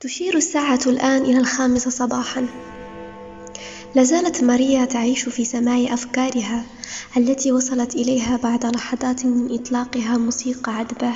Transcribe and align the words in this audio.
تشير 0.00 0.36
الساعة 0.36 0.80
الآن 0.86 1.22
إلى 1.22 1.38
الخامسة 1.38 1.90
صباحًا. 1.90 2.46
لا 3.94 4.02
زالت 4.02 4.44
ماريا 4.44 4.84
تعيش 4.84 5.28
في 5.28 5.44
سماع 5.44 5.94
أفكارها 5.94 6.64
التي 7.16 7.52
وصلت 7.52 7.94
إليها 7.94 8.36
بعد 8.36 8.66
لحظات 8.66 9.26
من 9.26 9.54
إطلاقها 9.54 10.16
موسيقى 10.18 10.74
عذبة 10.74 11.12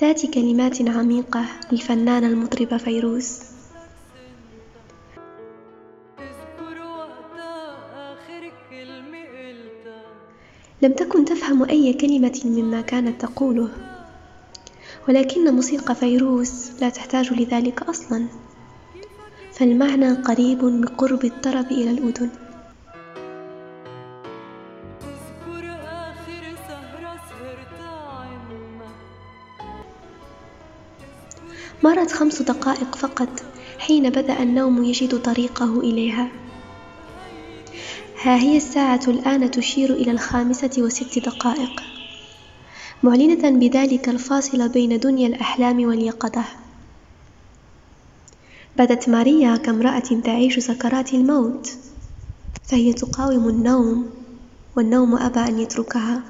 ذات 0.00 0.26
كلمات 0.26 0.88
عميقة 0.88 1.44
للفنانة 1.72 2.26
المطربة 2.26 2.76
فيروز. 2.76 3.38
لم 10.82 10.92
تكن 10.92 11.24
تفهم 11.24 11.64
أي 11.64 11.92
كلمة 11.92 12.40
مما 12.44 12.80
كانت 12.80 13.20
تقوله. 13.20 13.68
ولكن 15.08 15.54
موسيقى 15.54 15.94
فيروز 15.94 16.70
لا 16.80 16.88
تحتاج 16.88 17.32
لذلك 17.32 17.82
أصلا. 17.82 18.26
فالمعنى 19.52 20.12
قريب 20.12 20.58
بقرب 20.58 21.24
الطرب 21.24 21.66
إلى 21.66 21.90
الأذن. 21.90 22.30
مرت 31.84 32.12
خمس 32.12 32.42
دقائق 32.42 32.94
فقط 32.94 33.42
حين 33.78 34.10
بدأ 34.10 34.42
النوم 34.42 34.84
يجد 34.84 35.22
طريقه 35.22 35.80
إليها. 35.80 36.28
ها 38.22 38.36
هي 38.36 38.56
الساعة 38.56 39.00
الآن 39.08 39.50
تشير 39.50 39.94
إلى 39.94 40.10
الخامسة 40.10 40.70
وست 40.78 41.18
دقائق. 41.18 41.82
معلنة 43.02 43.50
بذلك 43.50 44.08
الفاصل 44.08 44.68
بين 44.68 44.98
دنيا 44.98 45.26
الأحلام 45.26 45.84
واليقظة. 45.84 46.44
بدت 48.76 49.08
ماريا 49.08 49.56
كامرأة 49.56 50.20
تعيش 50.24 50.58
سكرات 50.58 51.14
الموت. 51.14 51.72
فهي 52.62 52.92
تقاوم 52.92 53.48
النوم 53.48 54.10
والنوم 54.76 55.14
أبى 55.16 55.40
أن 55.40 55.58
يتركها. 55.58 56.22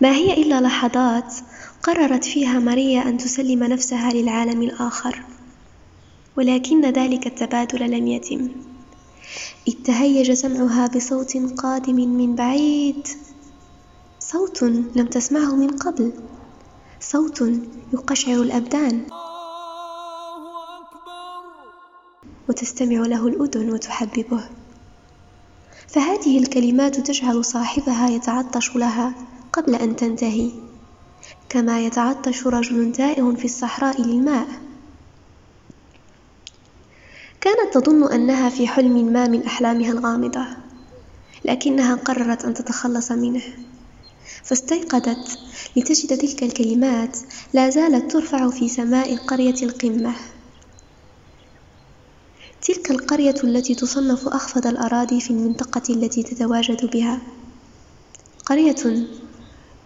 ما 0.00 0.12
هي 0.12 0.42
إلا 0.42 0.60
لحظات 0.60 1.34
قررت 1.82 2.24
فيها 2.24 2.58
ماريا 2.58 3.02
أن 3.08 3.18
تسلم 3.18 3.64
نفسها 3.64 4.12
للعالم 4.12 4.62
الآخر. 4.62 5.22
ولكن 6.36 6.80
ذلك 6.90 7.26
التبادل 7.26 7.90
لم 7.90 8.06
يتم. 8.06 8.48
إذ 9.68 9.74
تهيج 9.84 10.32
سمعها 10.32 10.86
بصوت 10.86 11.36
قادم 11.36 11.96
من 11.96 12.34
بعيد. 12.34 13.08
صوت 14.20 14.62
لم 14.62 15.06
تسمعه 15.06 15.56
من 15.56 15.68
قبل. 15.68 16.12
صوت 17.00 17.42
يقشعر 17.92 18.42
الأبدان. 18.42 19.06
وتستمع 22.48 23.06
له 23.06 23.26
الأذن 23.26 23.72
وتحببه. 23.72 24.48
فهذه 25.88 26.38
الكلمات 26.38 27.00
تجعل 27.00 27.44
صاحبها 27.44 28.08
يتعطش 28.08 28.76
لها 28.76 29.14
قبل 29.52 29.74
أن 29.74 29.96
تنتهي. 29.96 30.50
كما 31.48 31.80
يتعطش 31.80 32.46
رجل 32.46 32.92
تائه 32.92 33.34
في 33.36 33.44
الصحراء 33.44 34.02
للماء. 34.02 34.65
كانت 37.46 37.74
تظن 37.78 38.12
أنها 38.12 38.48
في 38.48 38.68
حلم 38.68 39.12
ما 39.12 39.26
من 39.28 39.44
أحلامها 39.44 39.92
الغامضة 39.92 40.46
لكنها 41.44 41.94
قررت 41.94 42.44
أن 42.44 42.54
تتخلص 42.54 43.12
منه. 43.12 43.42
فاستيقظت 44.44 45.38
لتجد 45.76 46.18
تلك 46.18 46.42
الكلمات 46.42 47.18
لا 47.52 47.70
زالت 47.70 48.12
ترفع 48.12 48.50
في 48.50 48.68
سماء 48.68 49.16
قرية 49.16 49.54
القمة. 49.62 50.14
تلك 52.62 52.90
القرية 52.90 53.34
التي 53.44 53.74
تصنف 53.74 54.28
أخفض 54.28 54.66
الأراضي 54.66 55.20
في 55.20 55.30
المنطقة 55.30 55.82
التي 55.94 56.22
تتواجد 56.22 56.90
بها. 56.90 57.20
قرية 58.46 59.06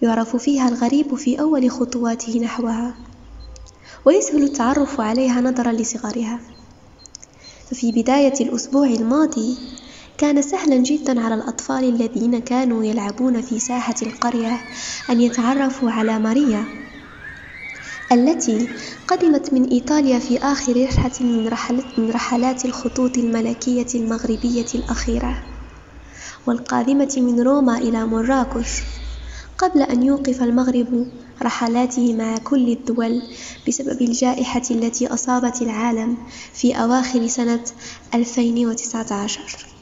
يعرف 0.03 0.37
فيها 0.37 0.69
الغريب 0.69 1.15
في 1.15 1.41
أول 1.41 1.71
خطواته 1.71 2.39
نحوها 2.39 2.95
ويسهل 4.05 4.43
التعرف 4.43 5.01
عليها 5.01 5.41
نظرا 5.41 5.73
لصغرها. 5.73 6.41
ففي 7.71 7.93
بداية 7.93 8.35
الأسبوع 8.41 8.87
الماضي 8.87 9.59
كان 10.19 10.43
سهلا 10.43 10.77
جدا 10.77 11.21
على 11.21 11.35
الأطفال 11.35 11.85
الذين 11.85 12.39
كانوا 12.39 12.85
يلعبون 12.85 13.41
في 13.41 13.61
ساحة 13.61 13.95
القرية 14.03 14.65
أن 15.11 15.21
يتعرفوا 15.21 15.91
على 15.91 16.19
ماريا 16.19 16.65
التي 18.13 18.69
قدمت 19.09 19.53
من 19.53 19.65
إيطاليا 19.65 20.19
في 20.19 20.39
آخر 20.39 20.85
رحلة 20.87 21.27
من, 21.27 21.51
من 21.99 22.11
رحلات 22.11 22.65
الخطوط 22.65 23.19
الملكية 23.19 23.87
المغربية 23.95 24.67
الأخيرة 24.75 25.43
والقادمة 26.47 27.15
من 27.17 27.41
روما 27.41 27.79
إلى 27.79 28.07
مراكش. 28.07 28.83
قبل 29.61 29.83
أن 29.83 30.03
يوقف 30.03 30.43
المغرب 30.43 31.07
رحلاته 31.43 32.15
مع 32.15 32.39
كل 32.39 32.69
الدول 32.69 33.23
بسبب 33.69 34.03
الجائحة 34.03 34.63
التي 34.71 35.07
أصابت 35.07 35.63
العالم 35.63 36.17
في 36.53 36.75
أواخر 36.75 37.27
سنة 37.27 37.65
2019 38.15 39.80